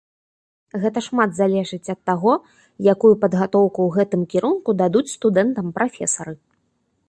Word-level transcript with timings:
Гэта 0.83 0.99
шмат 1.07 1.35
залежыць 1.39 1.91
ад 1.95 1.99
таго, 2.11 2.33
якую 2.93 3.13
падгатоўку 3.25 3.79
ў 3.89 3.99
гэтым 3.99 4.21
кірунку 4.35 4.69
дадуць 4.83 5.07
студэнтам 5.17 5.65
прафесары. 5.81 6.33